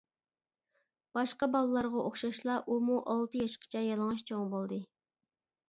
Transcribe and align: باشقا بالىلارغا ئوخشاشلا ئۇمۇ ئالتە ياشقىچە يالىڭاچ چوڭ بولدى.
باشقا 1.17 1.49
بالىلارغا 1.57 2.01
ئوخشاشلا 2.05 2.57
ئۇمۇ 2.71 2.97
ئالتە 3.03 3.45
ياشقىچە 3.47 3.85
يالىڭاچ 3.91 4.27
چوڭ 4.33 4.51
بولدى. 4.59 4.85